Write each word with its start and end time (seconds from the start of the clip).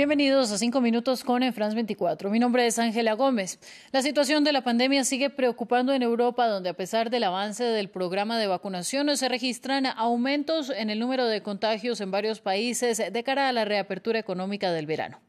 Bienvenidos 0.00 0.50
a 0.50 0.56
Cinco 0.56 0.80
Minutos 0.80 1.24
con 1.24 1.42
En 1.42 1.52
France 1.52 1.74
24. 1.74 2.30
Mi 2.30 2.38
nombre 2.38 2.66
es 2.66 2.78
Ángela 2.78 3.12
Gómez. 3.12 3.58
La 3.92 4.00
situación 4.00 4.44
de 4.44 4.52
la 4.54 4.64
pandemia 4.64 5.04
sigue 5.04 5.28
preocupando 5.28 5.92
en 5.92 6.00
Europa, 6.00 6.48
donde 6.48 6.70
a 6.70 6.74
pesar 6.74 7.10
del 7.10 7.24
avance 7.24 7.64
del 7.64 7.90
programa 7.90 8.38
de 8.38 8.46
vacunación 8.46 9.14
se 9.18 9.28
registran 9.28 9.84
aumentos 9.84 10.70
en 10.70 10.88
el 10.88 11.00
número 11.00 11.26
de 11.26 11.42
contagios 11.42 12.00
en 12.00 12.10
varios 12.10 12.40
países 12.40 13.12
de 13.12 13.22
cara 13.22 13.50
a 13.50 13.52
la 13.52 13.66
reapertura 13.66 14.18
económica 14.18 14.72
del 14.72 14.86
verano. 14.86 15.20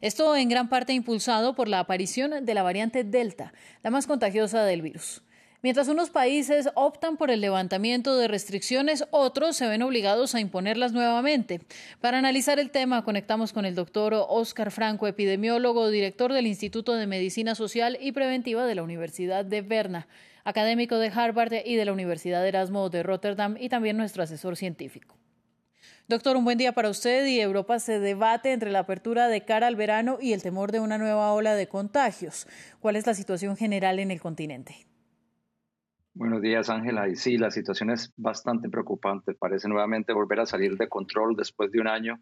Esto 0.00 0.34
en 0.34 0.48
gran 0.48 0.68
parte 0.68 0.92
impulsado 0.94 1.54
por 1.54 1.68
la 1.68 1.78
aparición 1.78 2.44
de 2.44 2.54
la 2.54 2.64
variante 2.64 3.04
Delta, 3.04 3.52
la 3.84 3.90
más 3.90 4.08
contagiosa 4.08 4.64
del 4.64 4.82
virus. 4.82 5.22
Mientras 5.60 5.88
unos 5.88 6.10
países 6.10 6.68
optan 6.76 7.16
por 7.16 7.32
el 7.32 7.40
levantamiento 7.40 8.16
de 8.16 8.28
restricciones, 8.28 9.04
otros 9.10 9.56
se 9.56 9.66
ven 9.66 9.82
obligados 9.82 10.36
a 10.36 10.40
imponerlas 10.40 10.92
nuevamente. 10.92 11.60
Para 12.00 12.18
analizar 12.18 12.60
el 12.60 12.70
tema, 12.70 13.02
conectamos 13.02 13.52
con 13.52 13.64
el 13.64 13.74
doctor 13.74 14.14
Oscar 14.14 14.70
Franco, 14.70 15.08
epidemiólogo, 15.08 15.90
director 15.90 16.32
del 16.32 16.46
Instituto 16.46 16.94
de 16.94 17.08
Medicina 17.08 17.56
Social 17.56 17.98
y 18.00 18.12
Preventiva 18.12 18.66
de 18.66 18.76
la 18.76 18.84
Universidad 18.84 19.44
de 19.44 19.62
Berna, 19.62 20.06
académico 20.44 20.96
de 20.98 21.08
Harvard 21.08 21.52
y 21.64 21.74
de 21.74 21.84
la 21.84 21.92
Universidad 21.92 22.46
Erasmo 22.46 22.88
de 22.88 23.02
Rotterdam 23.02 23.56
y 23.58 23.68
también 23.68 23.96
nuestro 23.96 24.22
asesor 24.22 24.56
científico. 24.56 25.16
Doctor, 26.06 26.36
un 26.36 26.44
buen 26.44 26.58
día 26.58 26.70
para 26.70 26.88
usted 26.88 27.26
y 27.26 27.40
Europa 27.40 27.80
se 27.80 27.98
debate 27.98 28.52
entre 28.52 28.70
la 28.70 28.78
apertura 28.78 29.26
de 29.26 29.44
cara 29.44 29.66
al 29.66 29.74
verano 29.74 30.18
y 30.20 30.34
el 30.34 30.42
temor 30.42 30.70
de 30.70 30.78
una 30.78 30.98
nueva 30.98 31.32
ola 31.32 31.56
de 31.56 31.66
contagios. 31.66 32.46
¿Cuál 32.78 32.94
es 32.94 33.08
la 33.08 33.14
situación 33.14 33.56
general 33.56 33.98
en 33.98 34.12
el 34.12 34.20
continente? 34.20 34.86
Buenos 36.18 36.42
días, 36.42 36.68
Ángela. 36.68 37.08
Y 37.08 37.14
sí, 37.14 37.38
la 37.38 37.52
situación 37.52 37.90
es 37.90 38.12
bastante 38.16 38.68
preocupante. 38.68 39.34
Parece 39.34 39.68
nuevamente 39.68 40.12
volver 40.12 40.40
a 40.40 40.46
salir 40.46 40.76
de 40.76 40.88
control 40.88 41.36
después 41.36 41.70
de 41.70 41.80
un 41.80 41.86
año. 41.86 42.18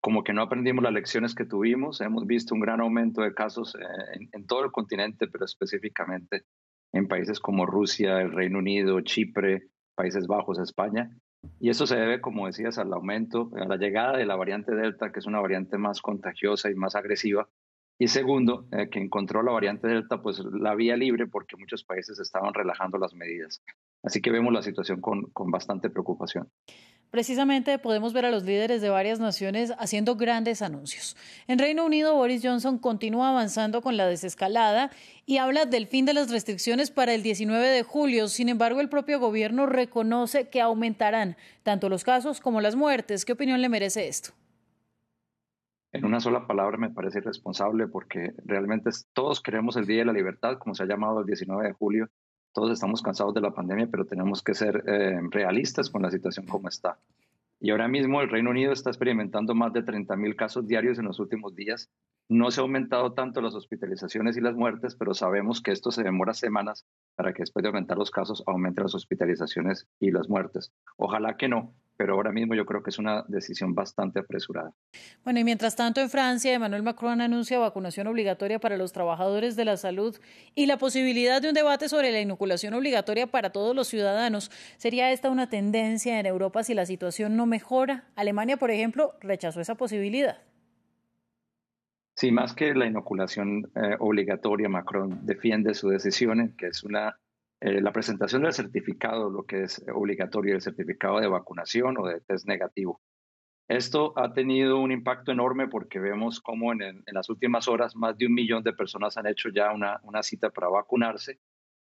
Como 0.00 0.22
que 0.22 0.32
no 0.32 0.42
aprendimos 0.42 0.84
las 0.84 0.92
lecciones 0.92 1.34
que 1.34 1.44
tuvimos. 1.44 2.00
Hemos 2.00 2.28
visto 2.28 2.54
un 2.54 2.60
gran 2.60 2.80
aumento 2.80 3.22
de 3.22 3.34
casos 3.34 3.74
en, 4.14 4.28
en 4.30 4.46
todo 4.46 4.62
el 4.64 4.70
continente, 4.70 5.26
pero 5.26 5.46
específicamente 5.46 6.44
en 6.92 7.08
países 7.08 7.40
como 7.40 7.66
Rusia, 7.66 8.20
el 8.20 8.30
Reino 8.30 8.60
Unido, 8.60 9.00
Chipre, 9.00 9.66
Países 9.96 10.28
Bajos, 10.28 10.60
España. 10.60 11.10
Y 11.58 11.70
eso 11.70 11.88
se 11.88 11.96
debe, 11.96 12.20
como 12.20 12.46
decías, 12.46 12.78
al 12.78 12.92
aumento, 12.92 13.50
a 13.56 13.64
la 13.64 13.78
llegada 13.78 14.16
de 14.16 14.26
la 14.26 14.36
variante 14.36 14.76
Delta, 14.76 15.10
que 15.10 15.18
es 15.18 15.26
una 15.26 15.40
variante 15.40 15.76
más 15.76 16.00
contagiosa 16.00 16.70
y 16.70 16.76
más 16.76 16.94
agresiva, 16.94 17.48
y 18.00 18.08
segundo, 18.08 18.64
eh, 18.72 18.88
que 18.88 18.98
encontró 18.98 19.42
la 19.42 19.52
variante 19.52 19.86
Delta, 19.86 20.22
pues 20.22 20.38
la 20.38 20.74
vía 20.74 20.96
libre 20.96 21.26
porque 21.26 21.58
muchos 21.58 21.84
países 21.84 22.18
estaban 22.18 22.54
relajando 22.54 22.96
las 22.96 23.12
medidas. 23.12 23.62
Así 24.02 24.22
que 24.22 24.30
vemos 24.30 24.54
la 24.54 24.62
situación 24.62 25.02
con, 25.02 25.24
con 25.34 25.50
bastante 25.50 25.90
preocupación. 25.90 26.48
Precisamente 27.10 27.78
podemos 27.78 28.14
ver 28.14 28.24
a 28.24 28.30
los 28.30 28.44
líderes 28.44 28.80
de 28.80 28.88
varias 28.88 29.20
naciones 29.20 29.74
haciendo 29.78 30.16
grandes 30.16 30.62
anuncios. 30.62 31.14
En 31.46 31.58
Reino 31.58 31.84
Unido, 31.84 32.14
Boris 32.14 32.40
Johnson 32.42 32.78
continúa 32.78 33.28
avanzando 33.28 33.82
con 33.82 33.98
la 33.98 34.06
desescalada 34.06 34.90
y 35.26 35.36
habla 35.36 35.66
del 35.66 35.86
fin 35.86 36.06
de 36.06 36.14
las 36.14 36.30
restricciones 36.30 36.90
para 36.90 37.12
el 37.12 37.22
19 37.22 37.68
de 37.68 37.82
julio. 37.82 38.28
Sin 38.28 38.48
embargo, 38.48 38.80
el 38.80 38.88
propio 38.88 39.20
gobierno 39.20 39.66
reconoce 39.66 40.48
que 40.48 40.62
aumentarán 40.62 41.36
tanto 41.64 41.90
los 41.90 42.02
casos 42.02 42.40
como 42.40 42.62
las 42.62 42.76
muertes. 42.76 43.26
¿Qué 43.26 43.32
opinión 43.32 43.60
le 43.60 43.68
merece 43.68 44.08
esto? 44.08 44.30
En 45.92 46.04
una 46.04 46.20
sola 46.20 46.46
palabra 46.46 46.76
me 46.76 46.90
parece 46.90 47.18
irresponsable 47.18 47.88
porque 47.88 48.32
realmente 48.44 48.90
todos 49.12 49.40
queremos 49.40 49.76
el 49.76 49.86
Día 49.86 49.98
de 49.98 50.04
la 50.04 50.12
Libertad, 50.12 50.58
como 50.58 50.74
se 50.74 50.84
ha 50.84 50.86
llamado 50.86 51.20
el 51.20 51.26
19 51.26 51.66
de 51.66 51.72
julio. 51.72 52.08
Todos 52.52 52.70
estamos 52.72 53.02
cansados 53.02 53.34
de 53.34 53.40
la 53.40 53.52
pandemia, 53.52 53.88
pero 53.90 54.04
tenemos 54.04 54.42
que 54.42 54.54
ser 54.54 54.84
eh, 54.86 55.20
realistas 55.30 55.90
con 55.90 56.02
la 56.02 56.10
situación 56.10 56.46
como 56.46 56.68
está. 56.68 56.98
Y 57.62 57.70
ahora 57.70 57.88
mismo 57.88 58.22
el 58.22 58.30
Reino 58.30 58.50
Unido 58.50 58.72
está 58.72 58.90
experimentando 58.90 59.54
más 59.54 59.72
de 59.72 59.84
30.000 59.84 60.34
casos 60.34 60.66
diarios 60.66 60.98
en 60.98 61.04
los 61.04 61.20
últimos 61.20 61.54
días. 61.54 61.90
No 62.28 62.50
se 62.50 62.60
ha 62.60 62.62
aumentado 62.62 63.12
tanto 63.12 63.42
las 63.42 63.54
hospitalizaciones 63.54 64.36
y 64.36 64.40
las 64.40 64.54
muertes, 64.54 64.94
pero 64.96 65.12
sabemos 65.12 65.60
que 65.60 65.72
esto 65.72 65.90
se 65.90 66.02
demora 66.02 66.32
semanas 66.32 66.86
para 67.16 67.34
que 67.34 67.42
después 67.42 67.62
de 67.62 67.68
aumentar 67.68 67.98
los 67.98 68.10
casos 68.10 68.42
aumenten 68.46 68.84
las 68.84 68.94
hospitalizaciones 68.94 69.86
y 69.98 70.10
las 70.10 70.28
muertes. 70.28 70.72
Ojalá 70.96 71.36
que 71.36 71.48
no, 71.48 71.74
pero 72.00 72.14
ahora 72.14 72.32
mismo 72.32 72.54
yo 72.54 72.64
creo 72.64 72.82
que 72.82 72.88
es 72.88 72.98
una 72.98 73.26
decisión 73.28 73.74
bastante 73.74 74.20
apresurada. 74.20 74.72
Bueno, 75.22 75.38
y 75.38 75.44
mientras 75.44 75.76
tanto 75.76 76.00
en 76.00 76.08
Francia, 76.08 76.54
Emmanuel 76.54 76.82
Macron 76.82 77.20
anuncia 77.20 77.58
vacunación 77.58 78.06
obligatoria 78.06 78.58
para 78.58 78.78
los 78.78 78.94
trabajadores 78.94 79.54
de 79.54 79.66
la 79.66 79.76
salud 79.76 80.16
y 80.54 80.64
la 80.64 80.78
posibilidad 80.78 81.42
de 81.42 81.50
un 81.50 81.54
debate 81.54 81.90
sobre 81.90 82.10
la 82.10 82.18
inoculación 82.18 82.72
obligatoria 82.72 83.26
para 83.26 83.50
todos 83.50 83.76
los 83.76 83.88
ciudadanos. 83.88 84.50
¿Sería 84.78 85.12
esta 85.12 85.28
una 85.28 85.50
tendencia 85.50 86.18
en 86.18 86.24
Europa 86.24 86.64
si 86.64 86.72
la 86.72 86.86
situación 86.86 87.36
no 87.36 87.44
mejora? 87.44 88.04
Alemania, 88.16 88.56
por 88.56 88.70
ejemplo, 88.70 89.12
rechazó 89.20 89.60
esa 89.60 89.74
posibilidad. 89.74 90.38
Sí, 92.16 92.32
más 92.32 92.54
que 92.54 92.74
la 92.74 92.86
inoculación 92.86 93.70
eh, 93.74 93.96
obligatoria, 93.98 94.70
Macron 94.70 95.26
defiende 95.26 95.74
su 95.74 95.90
decisión, 95.90 96.54
que 96.56 96.68
es 96.68 96.82
una 96.82 97.18
eh, 97.60 97.80
la 97.82 97.92
presentación 97.92 98.42
del 98.42 98.54
certificado, 98.54 99.28
lo 99.28 99.44
que 99.44 99.64
es 99.64 99.84
obligatorio, 99.94 100.54
el 100.54 100.62
certificado 100.62 101.20
de 101.20 101.28
vacunación 101.28 101.98
o 101.98 102.06
de 102.06 102.20
test 102.22 102.46
negativo. 102.46 103.02
Esto 103.68 104.14
ha 104.18 104.32
tenido 104.32 104.80
un 104.80 104.90
impacto 104.90 105.30
enorme 105.30 105.68
porque 105.68 106.00
vemos 106.00 106.40
cómo 106.40 106.72
en, 106.72 107.04
las 107.06 107.28
últimas 107.28 107.68
horas 107.68 107.94
más 107.94 108.16
de 108.16 108.26
un 108.26 108.34
millón 108.34 108.64
de 108.64 108.72
personas 108.72 109.16
han 109.16 109.26
hecho 109.26 109.50
ya 109.50 109.72
una, 109.72 110.00
una 110.02 110.22
cita 110.22 110.50
para 110.50 110.68
vacunarse. 110.68 111.38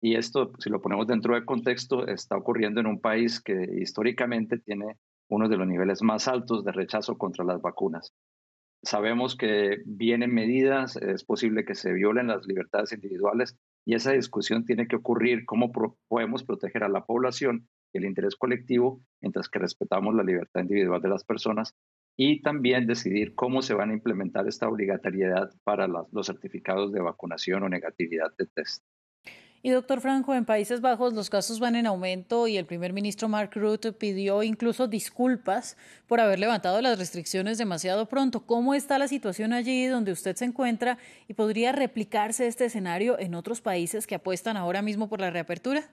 Y 0.03 0.17
esto, 0.17 0.53
si 0.59 0.71
lo 0.71 0.83
ponemos 0.83 1.07
dentro 1.07 1.35
del 1.35 1.45
contexto, 1.45 2.07
está 2.07 2.37
ocurriendo 2.37 2.81
en 2.81 2.87
un 2.87 3.01
país 3.01 3.41
que 3.41 3.67
históricamente 3.81 4.59
tiene 4.59 4.99
uno 5.29 5.49
de 5.49 5.57
los 5.57 5.67
niveles 5.67 6.03
más 6.03 6.27
altos 6.27 6.65
de 6.65 6.73
rechazo 6.73 7.17
contra 7.17 7.45
las 7.45 7.63
vacunas. 7.63 8.13
Sabemos 8.83 9.37
que 9.37 9.83
vienen 9.87 10.35
medidas, 10.35 10.97
es 10.97 11.25
posible 11.25 11.65
que 11.65 11.75
se 11.75 11.93
violen 11.93 12.27
las 12.27 12.47
libertades 12.47 12.93
individuales 12.93 13.57
y 13.91 13.95
esa 13.95 14.13
discusión 14.13 14.65
tiene 14.65 14.87
que 14.87 14.95
ocurrir 14.95 15.45
cómo 15.45 15.73
podemos 16.07 16.45
proteger 16.45 16.85
a 16.85 16.89
la 16.89 17.05
población 17.05 17.67
y 17.93 17.99
el 17.99 18.05
interés 18.05 18.37
colectivo 18.37 19.03
mientras 19.21 19.49
que 19.49 19.59
respetamos 19.59 20.15
la 20.15 20.23
libertad 20.23 20.61
individual 20.61 21.03
de 21.03 21.09
las 21.09 21.25
personas 21.25 21.75
y 22.17 22.41
también 22.41 22.87
decidir 22.87 23.35
cómo 23.35 23.63
se 23.63 23.75
van 23.75 23.91
a 23.91 23.95
implementar 23.95 24.47
esta 24.47 24.69
obligatoriedad 24.69 25.51
para 25.65 25.89
los 25.89 26.25
certificados 26.25 26.93
de 26.93 27.01
vacunación 27.01 27.65
o 27.65 27.69
negatividad 27.69 28.33
de 28.39 28.47
test. 28.47 28.85
Y 29.63 29.71
doctor 29.71 30.01
Franco, 30.01 30.35
en 30.35 30.47
Países 30.47 30.81
Bajos 30.81 31.13
los 31.13 31.29
casos 31.29 31.61
van 31.61 31.75
en 31.75 31.87
aumento 31.87 32.47
y 32.47 32.57
el 32.57 32.65
primer 32.65 32.95
ministro 32.95 33.29
Mark 33.29 33.51
Rutte 33.55 33.93
pidió 33.93 34.43
incluso 34.43 34.89
disculpas 34.89 35.77
por 36.07 36.19
haber 36.19 36.39
levantado 36.39 36.81
las 36.81 36.99
restricciones 36.99 37.59
demasiado 37.59 38.07
pronto. 38.07 38.47
¿Cómo 38.47 38.73
está 38.73 38.99
la 38.99 39.07
situación 39.07 39.53
allí 39.53 39.85
donde 39.85 40.13
usted 40.13 40.35
se 40.37 40.47
encuentra 40.47 40.97
y 41.29 41.35
podría 41.35 41.73
replicarse 41.73 42.47
este 42.47 42.65
escenario 42.65 43.19
en 43.19 43.35
otros 43.35 43.61
países 43.61 44.07
que 44.07 44.15
apuestan 44.15 44.57
ahora 44.57 44.81
mismo 44.81 45.11
por 45.11 45.21
la 45.21 45.31
reapertura? 45.31 45.91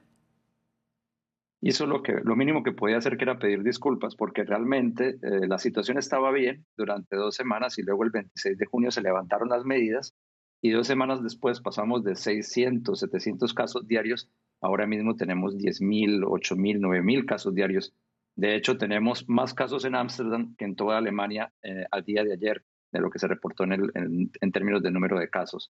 Hizo 1.60 1.88
lo, 1.88 2.04
que, 2.04 2.14
lo 2.24 2.38
mínimo 2.38 2.64
que 2.64 2.72
podía 2.72 2.98
hacer, 2.98 3.18
que 3.18 3.26
era 3.26 3.38
pedir 3.38 3.64
disculpas, 3.64 4.16
porque 4.16 4.46
realmente 4.46 5.18
eh, 5.22 5.48
la 5.48 5.58
situación 5.58 5.98
estaba 5.98 6.32
bien 6.32 6.66
durante 6.78 7.18
dos 7.18 7.36
semanas 7.36 7.78
y 7.80 7.84
luego 7.84 8.06
el 8.06 8.12
26 8.12 8.58
de 8.58 8.66
junio 8.66 8.92
se 8.92 9.02
levantaron 9.02 9.50
las 9.50 9.66
medidas 9.66 10.16
y 10.62 10.72
dos 10.72 10.88
semanas 10.88 11.24
después 11.24 11.62
pasamos 11.62 12.04
de 12.04 12.16
600, 12.16 13.00
700 13.00 13.54
casos 13.54 13.88
diarios, 13.88 14.30
ahora 14.62 14.88
mismo 14.88 15.16
tenemos 15.16 15.56
10.000, 15.56 16.24
8.000, 16.24 16.80
9.000 16.80 17.26
casos 17.26 17.54
diarios. 17.54 17.94
De 18.36 18.56
hecho, 18.56 18.78
tenemos 18.78 19.28
más 19.28 19.54
casos 19.54 19.86
en 19.86 19.96
Ámsterdam 19.96 20.56
que 20.58 20.66
en 20.66 20.76
toda 20.76 20.98
Alemania 20.98 21.54
eh, 21.64 21.86
al 21.92 22.04
día 22.04 22.24
de 22.24 22.34
ayer, 22.34 22.64
de 22.92 23.00
lo 23.00 23.10
que 23.10 23.20
se 23.20 23.28
reportó 23.28 23.64
en, 23.64 23.74
el, 23.74 23.92
en, 23.96 24.52
términos 24.52 24.82
de 24.82 24.92
número 24.92 25.20
de 25.20 25.30
casos. 25.30 25.72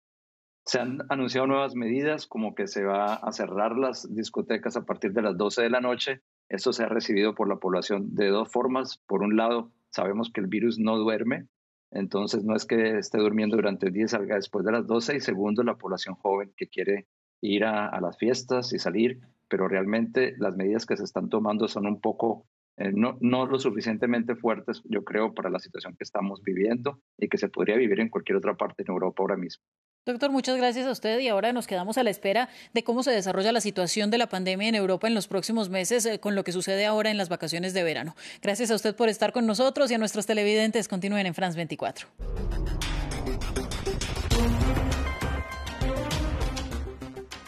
Se 0.67 0.79
han 0.79 1.01
anunciado 1.09 1.47
nuevas 1.47 1.75
medidas, 1.75 2.27
como 2.27 2.55
que 2.55 2.67
se 2.67 2.85
va 2.85 3.15
a 3.15 3.33
cerrar 3.33 3.77
las 3.77 4.15
discotecas 4.15 4.77
a 4.77 4.85
partir 4.85 5.13
de 5.13 5.23
las 5.23 5.37
12 5.37 5.63
de 5.63 5.71
la 5.71 5.81
noche. 5.81 6.21
Esto 6.49 6.73
se 6.73 6.85
ha 6.85 6.89
recibido 6.89 7.35
por 7.35 7.49
la 7.49 7.57
población 7.57 8.15
de 8.15 8.29
dos 8.29 8.53
formas. 8.53 8.99
Por 9.07 9.23
un 9.23 9.37
lado, 9.37 9.73
sabemos 9.89 10.31
que 10.31 10.41
el 10.41 10.47
virus 10.47 10.79
no 10.79 10.97
duerme, 10.99 11.49
entonces, 11.91 12.45
no 12.45 12.55
es 12.55 12.65
que 12.67 12.99
esté 12.99 13.19
durmiendo 13.19 13.57
durante 13.57 13.87
el 13.87 13.93
día 13.93 14.05
y 14.05 14.09
salga 14.09 14.37
después 14.37 14.65
de 14.65 14.73
las 14.73 14.87
12. 14.87 15.17
Y 15.17 15.21
segundo, 15.21 15.63
la 15.63 15.77
población 15.77 16.15
joven 16.15 16.53
que 16.57 16.69
quiere 16.69 17.09
ir 17.41 17.65
a, 17.65 18.01
las 18.01 18.17
fiestas 18.19 18.73
y 18.73 18.79
salir, 18.79 19.21
pero 19.49 19.67
realmente 19.67 20.35
las 20.39 20.57
medidas 20.57 20.87
que 20.87 20.97
se 20.97 21.05
están 21.05 21.29
tomando 21.29 21.69
son 21.69 21.87
un 21.87 22.01
poco, 22.01 22.47
eh, 22.77 22.93
no, 22.93 23.17
no 23.21 23.47
lo 23.47 23.59
suficientemente 23.59 24.37
fuertes, 24.37 24.83
yo 24.85 25.05
creo, 25.05 25.35
para 25.35 25.51
la 25.51 25.59
situación 25.59 25.97
que 25.97 26.05
estamos 26.05 26.43
viviendo 26.43 27.01
y 27.19 27.29
que 27.29 27.39
se 27.39 27.49
podría 27.49 27.77
vivir 27.77 27.99
en 28.01 28.11
cualquier 28.11 28.37
otra 28.37 28.57
parte 28.57 28.83
en 28.83 28.93
Europa 28.93 29.23
ahora 29.23 29.37
mismo. 29.37 29.65
Doctor, 30.07 30.31
muchas 30.31 30.57
gracias 30.57 30.87
a 30.87 30.91
usted 30.93 31.19
y 31.19 31.29
ahora 31.29 31.53
nos 31.53 31.67
quedamos 31.67 31.99
a 31.99 32.03
la 32.03 32.09
espera 32.09 32.49
de 32.73 32.83
cómo 32.83 33.03
se 33.03 33.11
desarrolla 33.11 33.53
la 33.53 33.61
situación 33.61 34.11
de 34.11 34.17
la 34.17 34.29
pandemia 34.29 34.69
en 34.69 34.75
Europa 34.75 35.07
en 35.07 35.15
los 35.15 35.29
próximos 35.29 35.69
meses 35.69 36.07
eh, 36.07 36.19
con 36.19 36.35
lo 36.35 36.43
que 36.43 36.53
sucede 36.53 36.87
ahora 36.87 37.11
en 37.11 37.19
las 37.19 37.29
vacaciones 37.29 37.75
de 37.75 37.83
verano. 37.83 38.17
Gracias 38.41 38.71
a 38.71 38.77
usted 38.77 38.97
por 38.97 39.11
estar 39.11 39.33
con 39.33 39.47
nosotros 39.47 39.91
y 39.91 39.95
a 39.95 39.99
nuestros 39.99 40.25
televidentes. 40.25 40.89
Continúen 40.89 41.27
en 41.27 41.35
France 41.35 41.57
24. 41.57 42.09